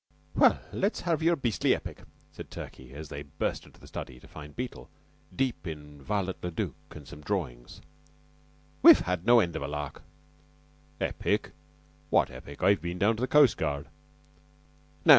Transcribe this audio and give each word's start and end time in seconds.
"Well, 0.33 0.59
let's 0.73 1.01
have 1.01 1.21
your 1.21 1.35
beastly 1.35 1.75
epic," 1.75 2.01
said 2.31 2.49
Turkey, 2.49 2.91
as 2.91 3.09
they 3.09 3.21
burst 3.21 3.67
into 3.67 3.79
the 3.79 3.85
study, 3.85 4.19
to 4.19 4.27
find 4.27 4.55
Beetle 4.55 4.89
deep 5.35 5.67
in 5.67 6.01
Viollet 6.03 6.37
le 6.43 6.49
Duc 6.49 6.73
and 6.95 7.07
some 7.07 7.21
drawings. 7.21 7.81
"We've 8.81 9.01
had 9.01 9.27
no 9.27 9.39
end 9.39 9.55
of 9.55 9.61
a 9.61 9.67
lark." 9.67 10.01
"Epic? 10.99 11.51
What 12.09 12.31
epic? 12.31 12.63
I've 12.63 12.81
been 12.81 12.97
down 12.97 13.15
to 13.17 13.21
the 13.21 13.27
coastguard." 13.27 13.85